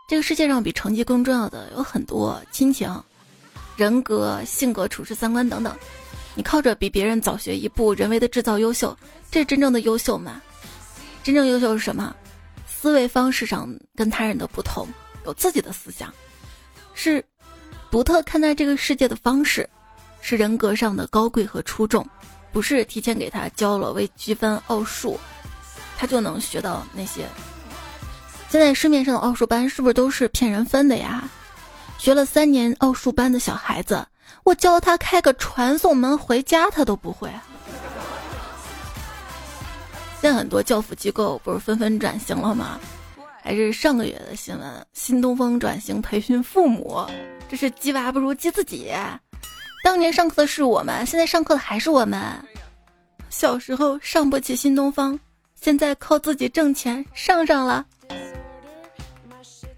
[0.09, 2.91] 这个世界上比成绩更重要的有很多，亲情、
[3.77, 5.77] 人格、性格、处事、三观等等。
[6.35, 8.97] 你靠着比别人早学一步，人为的制造优秀，
[9.31, 10.41] 这是真正的优秀吗？
[11.23, 12.17] 真正优秀是什么？
[12.67, 14.89] 思维方式上跟他人的不同，
[15.27, 16.11] 有自己的思想，
[16.97, 17.23] 是
[17.91, 19.69] 独特看待这个世界的方式，
[20.23, 22.05] 是人格上的高贵和出众，
[22.51, 25.21] 不是提前给他教了微积分、奥数，
[25.99, 27.29] 他就能学到那些。
[28.49, 31.29] 现在市面上的奥数班是不是都是骗人分的呀？
[31.99, 34.07] 学了三年奥数班的小孩子，
[34.43, 37.31] 我教他开个传送门回家，他都不会。
[40.23, 42.81] 现在很多教辅机构不是纷纷转型了吗？
[43.47, 47.07] 还是上个月的新闻，新东方转型培训父母，
[47.49, 48.91] 这是鸡娃不如鸡自己。
[49.85, 52.21] 当年上课的是我们，现在上课的还是我们。
[53.31, 55.17] 小时候上不起新东方，
[55.55, 57.87] 现在靠自己挣钱上上了。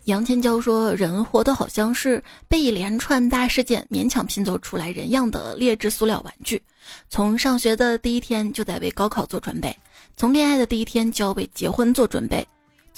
[0.04, 6.62] 杨千娇说：“人活得好像是被一连串大事件勉强拼凑出来人样的劣质塑料玩具，
[7.10, 9.76] 从上学的第一天就在为高考做准备，
[10.16, 12.48] 从恋爱的第一天就要为结婚做准备，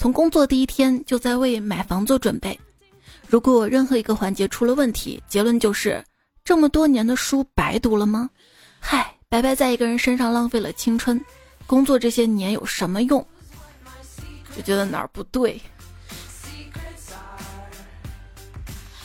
[0.01, 2.59] 从工作第一天就在为买房做准备。
[3.27, 6.03] 如果任何一个环节出了问题，结论就是
[6.43, 8.27] 这么多年的书白读了吗？
[8.79, 11.23] 嗨，白白在一个人身上浪费了青春，
[11.67, 13.23] 工作这些年有什么用？
[14.57, 15.61] 就觉得哪儿不对。”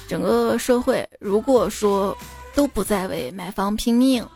[0.09, 2.16] 整个社会如果说
[2.54, 4.26] 都不再为买房拼命、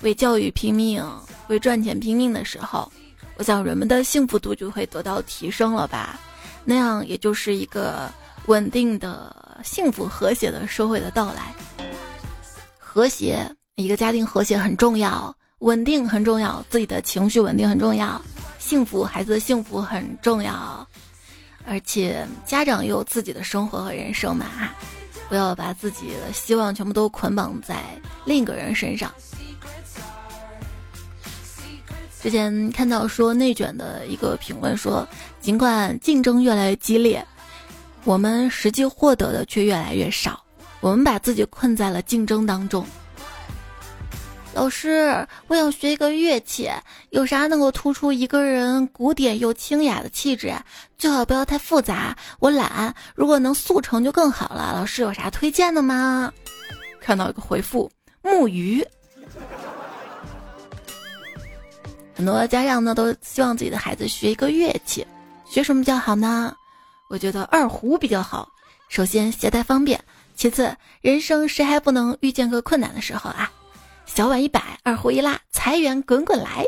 [0.00, 1.00] 为教育拼命、
[1.46, 2.90] 为赚钱拼命的时候，
[3.38, 6.18] 我想人们的幸福度就会得到提升了吧？
[6.64, 8.12] 那样也就是一个
[8.46, 11.54] 稳定的、幸福和谐的社会的到来。
[12.78, 18.20] 和谐，一个家庭和谐很重要，稳定很重要，自己的情绪稳定很重要，
[18.58, 20.86] 幸福，孩子的幸福很重要，
[21.64, 24.46] 而且家长也有自己的生活和人生嘛。
[25.28, 27.76] 不要把自己的希望全部都捆绑在
[28.24, 29.12] 另一个人身上。
[32.28, 35.08] 之前看到说内卷的一个评论说，
[35.40, 37.26] 尽管竞争越来越激烈，
[38.04, 40.44] 我们实际获得的却越来越少。
[40.80, 42.84] 我们把自己困在了竞争当中。
[44.52, 46.68] 老师，我想学一个乐器，
[47.08, 50.52] 有啥能够突出一个人古典又清雅的气质？
[50.98, 52.94] 最好不要太复杂，我懒。
[53.14, 54.74] 如果能速成就更好了。
[54.74, 56.30] 老师有啥推荐的吗？
[57.00, 58.86] 看到一个回复：木鱼。
[62.18, 65.06] 很多家长呢都希望自己的孩子学一个乐器，
[65.48, 66.52] 学什么比较好呢？
[67.08, 68.48] 我觉得二胡比较好。
[68.88, 70.02] 首先携带方便，
[70.34, 73.48] 其次人生谁还不能遇见个困难的时候啊？
[74.04, 76.66] 小碗一摆，二胡一拉，财源滚滚来。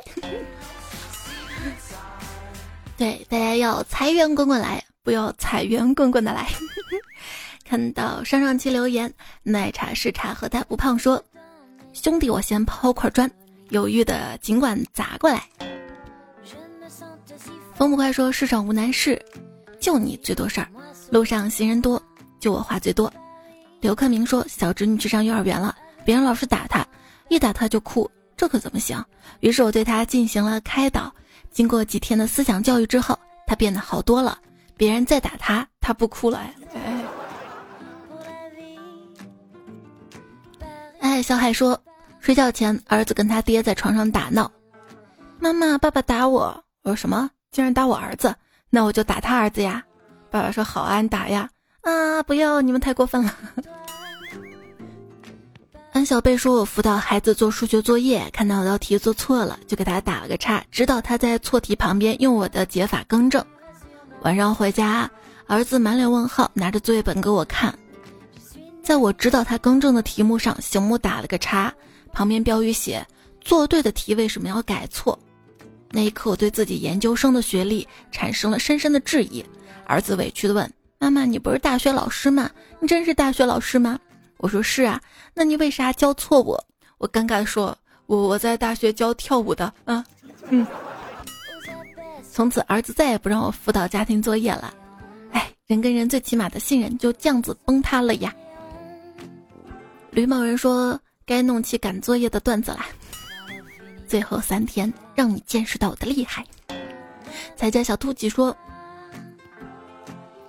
[2.96, 6.46] 对，大家要财源滚滚来，不要财源滚滚的来。
[7.68, 11.20] 看到上上期留言，奶茶是茶和他不胖说
[11.92, 13.28] ：“兄弟，我先抛块砖，
[13.70, 15.42] 犹豫的尽管砸过来。”
[17.74, 19.20] 风不快说：“世上无难事，
[19.80, 20.68] 就你最多事儿，
[21.10, 22.00] 路上行人多，
[22.38, 23.12] 就我话最多。”
[23.80, 26.86] 刘克明说：“小侄女去上幼儿园了，别人老师打她。”
[27.30, 29.00] 一打他就哭，这可怎么行？
[29.38, 31.14] 于是我对他进行了开导。
[31.52, 34.36] 经过几天的思想教育之后，他变得好多了。
[34.76, 36.44] 别人再打他，他不哭了。
[36.74, 37.04] 哎，
[40.98, 41.80] 哎，小海说，
[42.20, 44.50] 睡觉前儿子跟他爹在床上打闹，
[45.38, 46.64] 妈妈，爸爸打我。
[46.82, 47.30] 我说什么？
[47.50, 48.34] 竟然打我儿子？
[48.68, 49.82] 那我就打他儿子呀。
[50.30, 51.48] 爸爸说好啊，你打呀。
[51.80, 53.34] 啊，不要，你们太过分了。
[55.92, 63.44] 安小贝说：“我辅导孩子做数学作业，看到道题做错了，就给他打了个叉，指导他在错题旁边用我的解法更正。
[64.22, 65.10] 晚上回家，
[65.46, 67.76] 儿子满脸问号，拿着作业本给我看，
[68.84, 71.74] 在我指导他更正的题目上，醒目打了个叉，
[72.12, 73.06] 旁边标语写
[73.40, 75.18] ‘做对的题为什么要改错’。
[75.90, 79.44] 那一刻，我对自己研究生的学历产生了深深的质疑。
[79.86, 82.50] 儿子委屈地问：‘妈妈，你不是大学老师吗？
[82.78, 83.98] 你真是大学老师吗？’”
[84.38, 85.00] 我说是啊，
[85.34, 86.58] 那你为啥教错我？
[86.98, 90.04] 我尴尬的说，我我在大学教跳舞的，嗯
[90.48, 90.66] 嗯。
[92.32, 94.72] 从此儿子再也不让我辅导家庭作业了，
[95.32, 98.32] 哎，人跟人最起码的信任就这样子崩塌了呀。
[100.10, 100.98] 吕某人说
[101.30, 102.88] 该弄起赶作业的段子啦，
[104.08, 106.44] 最后三天让你见识到我的厉害。
[107.54, 108.54] 才家小兔子说，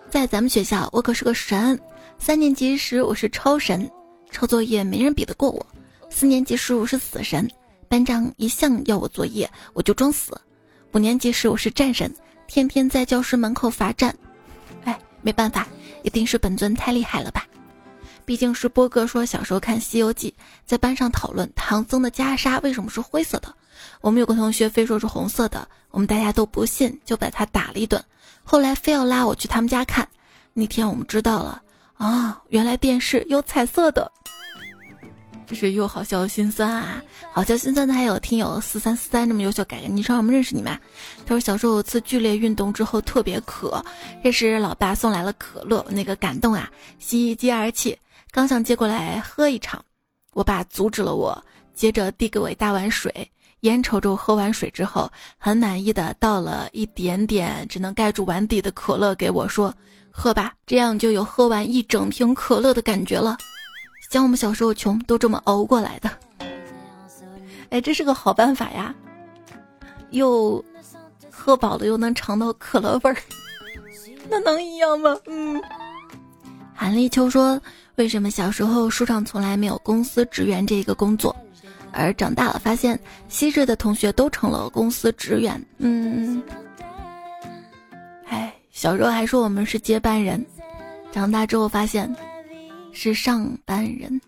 [0.10, 1.80] 在咱们学校我可是个神。
[2.18, 3.88] 三年级时我是超神，
[4.32, 5.64] 抄作业没人比得过我；
[6.10, 7.48] 四年级时我是死神，
[7.88, 10.34] 班长一向要我作业我就装死；
[10.94, 12.12] 五年级时我是战神，
[12.48, 14.16] 天天在教室门口罚站。
[14.86, 15.68] 哎，没办法，
[16.02, 17.46] 一定是本尊太厉害了吧？
[18.26, 20.34] 毕竟是波哥说小时候看《西游记》，
[20.66, 23.54] 在班上讨论唐僧的袈裟为什么是灰色的，
[24.00, 28.04] 我们有个同学非说是红色的，我们大家都不信，就把他打了一顿。
[28.44, 30.08] 后来非要拉我去他们家看，
[30.54, 31.62] 那天我们知道了。
[31.98, 34.12] 啊，原来电视有彩色的，
[35.46, 37.00] 这是又好笑又心酸啊！
[37.32, 40.80] 好笑心酸的还有听友四三四三这么优秀，改个昵称，我们认识你吗。
[41.26, 43.86] 他说小时候有次剧烈运动之后特别渴，
[44.24, 47.96] 这时老爸送来了可乐，那个感动啊，喜极而泣，
[48.32, 49.84] 刚想接过来喝一场，
[50.34, 59.74] 我爸阻止了我，接着递给我一大碗水，眼瞅着我喝完水之后，很满意的倒了一点点只能盖住碗底的可乐给我说。
[60.10, 63.38] 喝吧，这样就有喝完一整瓶可乐的感觉了。
[64.10, 66.10] 像我们小时候穷，都这么熬过来的。
[67.70, 68.96] 哎，这是个好办法呀，
[70.12, 70.64] 又
[71.30, 73.18] 喝饱了，又能尝到可乐味儿，
[74.30, 75.18] 那能一样吗？
[75.26, 75.62] 嗯。
[76.74, 77.62] 韩立秋说
[77.96, 81.36] ：“为什么小时候书上从来没有公司职员这个工作，
[81.92, 83.00] 而长大了发现
[83.30, 86.42] 昔日的同学都成了公司职员？”嗯。
[88.28, 90.44] 哎小时候还说我们是接班人，
[91.12, 92.14] 长大之后发现
[92.94, 94.20] 是上班人。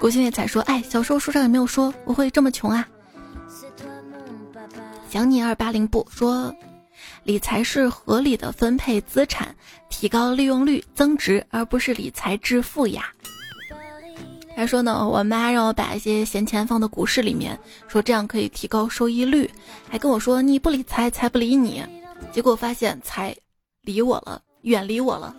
[0.00, 2.86] 郭新月才说：“哎，小时候书上也没有说我会这么穷啊。”
[5.08, 6.52] 想你二八零不说，
[7.24, 9.54] 理财是合理的分配资产，
[9.88, 13.06] 提高利用率增值，而不是理财致富呀。
[14.54, 19.50] 还说呢，我妈让我把一些闲钱放到股市里面，说这样可以提高收益率，
[19.88, 21.82] 还跟我说你不理财，财不理你。
[22.30, 23.34] 结果发现才
[23.80, 25.34] 理我了，远离我了。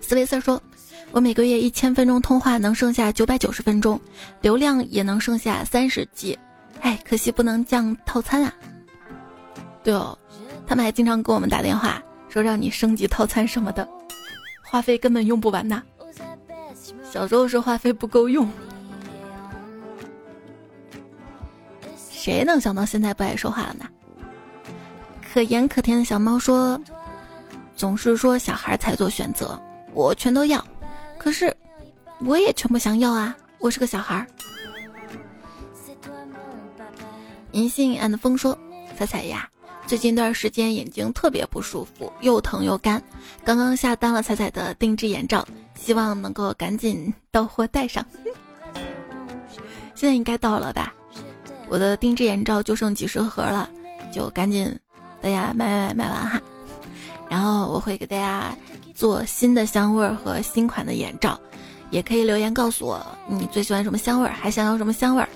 [0.00, 0.62] 斯维瑟说
[1.10, 4.00] ：“我每个月一千分钟通话能剩下九百九十分钟，
[4.40, 6.38] 流量也能剩下三十 G，
[6.80, 8.54] 哎，可惜不能降套餐啊。”
[9.82, 10.16] 对哦，
[10.66, 13.88] 他们还经常给我们打电话说让你升级套餐什么的，
[14.62, 15.82] 话费根本用不完呐。
[17.10, 18.48] 小时候是话费不够用。
[22.10, 23.88] 谁能想到现在不爱说话了呢？
[25.32, 26.80] 可盐可甜的小猫说
[27.74, 29.60] ：“总是说小孩才做选择，
[29.92, 30.64] 我全都要。
[31.18, 31.54] 可是，
[32.20, 33.36] 我也全部想要啊！
[33.58, 34.26] 我是个小孩。
[37.52, 38.56] 银杏 and 风说
[38.96, 39.48] ：“彩彩呀，
[39.92, 43.02] 最近一段时间眼睛特别不舒服，又疼又干。
[43.44, 48.02] 刚刚下单了彩彩的定制眼罩，希望能够赶紧到货带上。
[49.94, 50.94] 现在应该到了吧？
[51.68, 53.68] 我的定制眼罩就剩几十盒了，
[54.10, 54.74] 就赶紧
[55.20, 56.40] 大家买买买完哈。
[57.28, 58.56] 然后我会给大家
[58.94, 61.38] 做新的香味儿和新款的眼罩，
[61.90, 65.28] 也可以留言告诉我你最喜欢什么香味儿，还想要什么香味儿，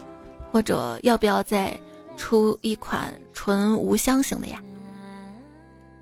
[0.50, 1.78] 或者要不要再。”
[2.16, 4.62] 出一款纯无香型的呀。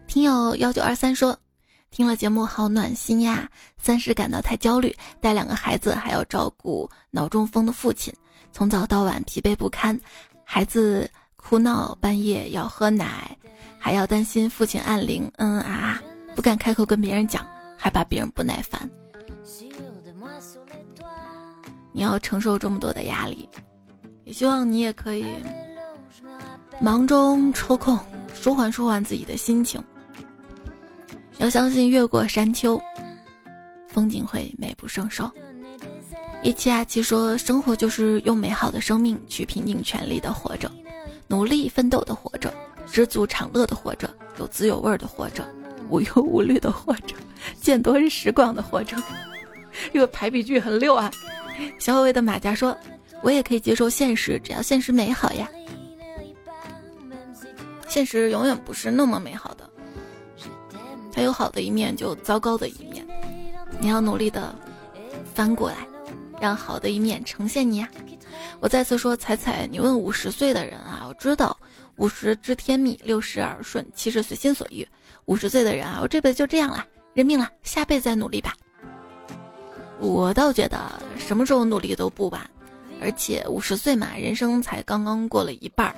[0.06, 1.36] 听友幺九二三说，
[1.90, 3.48] 听了节目好暖心呀。
[3.76, 8.14] 三是感到太焦虑，带两个孩子还要照顾脑中风的父亲，
[8.52, 9.98] 从早到晚疲惫不堪。
[10.44, 13.36] 孩子哭闹，半夜要喝奶，
[13.78, 16.02] 还要担心父亲按铃，嗯啊，
[16.34, 17.46] 不敢开口跟别人讲，
[17.76, 18.88] 害怕别人不耐烦。
[21.92, 23.48] 你要承受这么多的压力，
[24.24, 25.26] 也希望你也可以。
[26.80, 27.98] 忙中抽空
[28.34, 29.82] 舒缓舒缓自己的心情，
[31.38, 32.80] 要相信越过山丘，
[33.88, 35.30] 风景会美不胜收。
[36.42, 40.70] 一七二七说：“生活就是用美好的生命去拼尽全力的活着，
[41.26, 42.52] 努力奋斗的活着，
[42.90, 45.42] 知足常乐的活着，有滋有味的活着，
[45.88, 47.16] 无忧无虑的活着，
[47.62, 48.94] 见多识广的活着。”
[49.90, 51.10] 这个排比句很溜啊！
[51.78, 52.76] 小伟的马甲说
[53.22, 55.48] ：“我也可以接受现实，只要现实美好呀。”
[57.94, 59.70] 现实永远不是那么美好的，
[61.12, 63.06] 它有好的一面，就糟糕的一面。
[63.78, 64.52] 你要努力的
[65.32, 65.76] 翻过来，
[66.40, 67.88] 让好的一面呈现你呀。
[68.58, 71.56] 我再次说，彩彩，你问五十岁的人啊，我知道
[71.94, 74.84] 五十知天命，六十耳顺，七十随心所欲。
[75.26, 78.54] 五十岁的人啊，我这辈子就这样了，认命了，下辈子再努力吧。
[80.00, 82.50] 我倒觉得什么时候努力都不晚，
[83.00, 85.94] 而且五十岁嘛，人生才刚刚过了一半儿，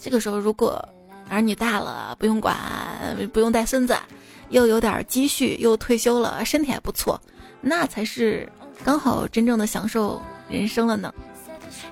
[0.00, 0.84] 这个时候如果。
[1.28, 2.56] 儿女大了，不用管，
[3.32, 3.96] 不用带孙子，
[4.50, 7.20] 又有点积蓄，又退休了，身体还不错，
[7.60, 8.50] 那才是
[8.84, 11.12] 刚好真正的享受人生了呢。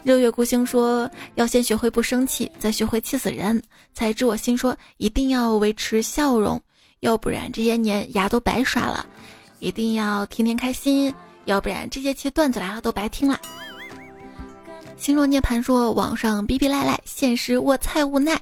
[0.02, 3.60] 六月孤星说：“要先学会不生气，再学会气死人，
[3.92, 4.56] 才知我心。
[4.56, 6.60] 说一定要维持笑容，
[7.00, 9.04] 要不然这些年牙都白刷了。
[9.58, 11.12] 一定要天天开心，
[11.44, 13.38] 要不然这些期段子来了都白听了。”
[14.96, 18.40] 星若涅槃说：“网上逼逼赖赖，现实我菜无奈。”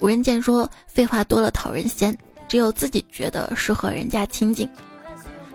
[0.00, 2.16] 无人见说废话多了讨人嫌，
[2.48, 4.68] 只有自己觉得适合人家亲近。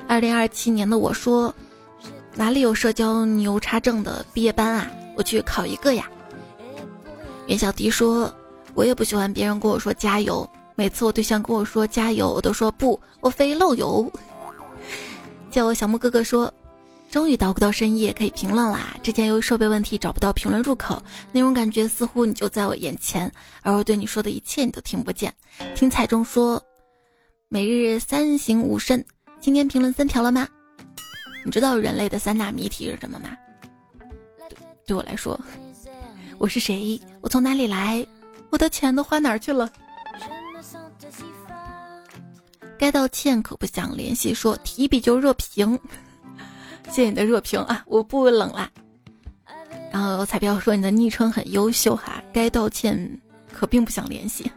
[0.08, 1.54] 二零二七年的我说，
[2.36, 4.92] 哪里有社交牛叉症的毕业班啊？
[5.16, 6.10] 我去考一个呀。
[7.48, 8.34] 袁小迪说，
[8.74, 14.12] 我也不喜欢别人跟我说加油，每次我对象跟我说加油，我都说不，我非漏油。
[15.52, 16.52] 叫我小木哥哥说。
[17.12, 18.96] 终于捣鼓到深夜可以评论啦！
[19.04, 21.04] 之前由于设备问题找不到评论入口，
[21.34, 23.30] 那种感觉似乎你就在我眼前，
[23.62, 25.34] 而我对你说的一切你都听不见。
[25.76, 26.64] 听彩中说，
[27.50, 29.06] 每日三省吾身，
[29.42, 30.48] 今天评论三条了吗？
[31.44, 33.36] 你知道人类的三大谜题是什么吗？
[34.88, 35.38] 对我来说，
[36.38, 36.98] 我是谁？
[37.20, 38.08] 我从哪里来？
[38.52, 39.70] 我的钱都花哪儿去了？
[42.80, 45.78] 该道歉可不想联系，说提笔就热评。
[46.92, 48.70] 谢你的热评啊，我不冷啦。
[49.92, 53.20] 然后彩票说你的昵称很优秀哈，该道歉
[53.52, 54.50] 可并不想联系，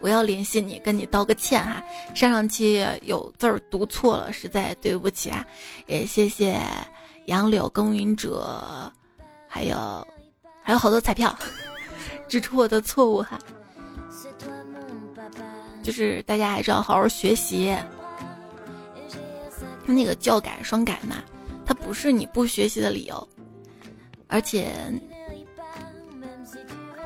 [0.00, 1.82] 我要联系你跟你道个歉哈。
[2.14, 5.44] 上上期有字儿读错了，实在对不起啊。
[5.86, 6.60] 也谢谢
[7.26, 8.92] 杨柳耕耘者，
[9.48, 10.06] 还有
[10.62, 11.34] 还有好多彩票
[12.28, 13.38] 指出我的错误哈。
[15.82, 17.74] 就是大家还是要好好学习，
[19.86, 21.16] 那个教改双改嘛。
[21.66, 23.28] 它不是你不学习的理由，
[24.28, 24.72] 而且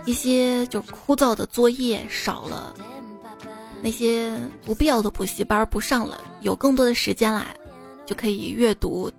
[0.05, 2.75] 一些就枯燥的作业少了，
[3.83, 4.31] 那些
[4.63, 7.47] 不必要的补习班不上了，有更多的时间啦，
[8.05, 9.11] 就可以阅读，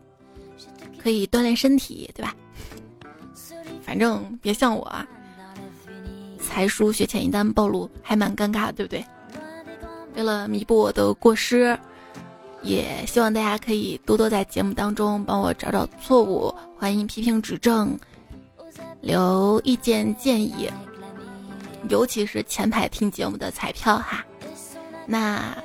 [1.01, 2.35] 可以锻炼身体，对吧？
[3.81, 5.07] 反正别像我啊，
[6.39, 9.03] 才疏学浅一旦暴露，还蛮尴尬，对不对？
[10.15, 11.75] 为了弥补我的过失。
[12.63, 17.97] 也希望大家可以多多在节目当中帮我找找错误，欢迎批评指正，
[19.01, 20.69] 留意见建议，
[21.89, 24.23] 尤其是前排听节目的彩票哈。
[25.07, 25.57] 那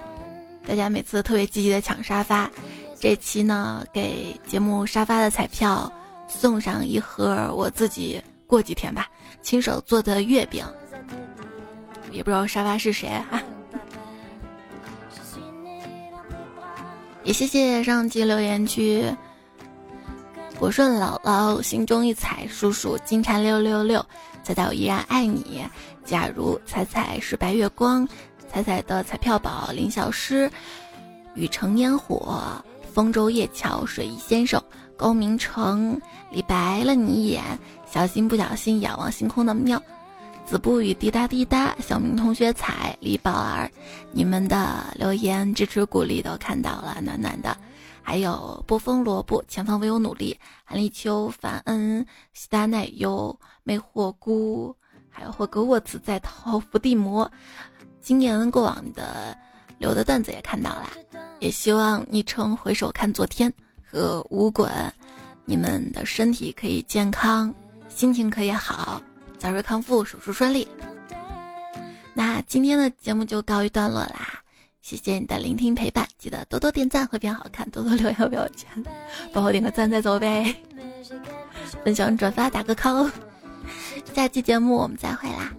[0.67, 2.51] 大家每次特别积极的抢沙发，
[2.99, 5.93] 这期呢给节目沙发的彩票
[6.27, 9.07] 送上一盒我自己过几天吧
[9.43, 10.65] 亲手做的月饼，
[12.11, 13.43] 也不知道沙发是谁哈。
[17.27, 19.05] 也谢谢上期留言区
[20.61, 24.07] 国顺姥姥心中一彩，叔叔金蝉六六六，
[24.45, 25.67] 彩彩我依然爱你。
[26.05, 28.09] 假如彩彩是白月光，
[28.49, 30.49] 彩彩的彩票宝林小诗，
[31.35, 32.65] 雨城烟火，
[32.95, 34.63] 丰州夜桥水一先生，
[34.97, 36.01] 高明成，
[36.31, 37.43] 李白了你一眼，
[37.93, 39.83] 小心不小心仰望星空的喵，
[40.47, 43.69] 子不语滴答滴答，小明同学彩李宝儿，
[44.13, 47.57] 你们的留言支持鼓励都看到了，暖暖的。
[48.01, 50.39] 还有波峰萝卜，前方唯有努力。
[50.65, 54.77] 韩立秋，凡恩，西达奶油，魅惑菇，
[55.11, 57.29] 还有霍格沃茨在逃伏地魔。
[58.01, 59.37] 今年过往的
[59.79, 60.89] 留的段子也看到了，
[61.41, 63.53] 也希望昵称回首看昨天
[63.85, 64.71] 和无滚，
[65.45, 67.53] 你们的身体可以健康，
[67.89, 69.03] 心情可以好，
[69.39, 70.67] 早日康复，手术顺利。
[72.15, 74.43] 那今天的节目就告一段落啦。
[74.81, 78.69] 谢谢你的聆听陪伴，记得多多点赞会变好看，多多留言不要钱，
[79.33, 80.55] 帮我点个赞再走呗，
[81.85, 83.11] 分享转发打个 call，
[84.15, 85.53] 下期节目我们再会啦。